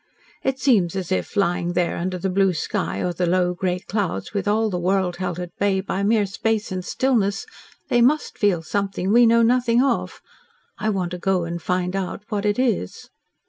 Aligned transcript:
It 0.41 0.57
seems 0.57 0.95
as 0.95 1.11
if, 1.11 1.35
lying 1.37 1.73
there 1.73 1.95
under 1.95 2.17
the 2.17 2.31
blue 2.31 2.53
sky 2.53 3.03
or 3.03 3.13
the 3.13 3.27
low 3.27 3.53
grey 3.53 3.77
clouds 3.81 4.33
with 4.33 4.47
all 4.47 4.71
the 4.71 4.79
world 4.79 5.17
held 5.17 5.37
at 5.37 5.55
bay 5.59 5.79
by 5.79 6.01
mere 6.01 6.25
space 6.25 6.71
and 6.71 6.83
stillness, 6.83 7.45
they 7.87 8.01
must 8.01 8.35
feel 8.35 8.63
something 8.63 9.11
we 9.13 9.27
know 9.27 9.43
nothing 9.43 9.83
of. 9.83 10.19
I 10.79 10.89
want 10.89 11.11
to 11.11 11.19
go 11.19 11.43
and 11.43 11.61
find 11.61 11.95
out 11.95 12.23
what 12.29 12.47
it 12.47 12.57
is." 12.57 13.11